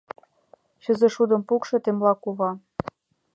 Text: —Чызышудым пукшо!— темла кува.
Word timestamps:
—Чызышудым 0.83 1.41
пукшо!— 1.47 1.75
темла 1.83 2.13
кува. 2.21 2.51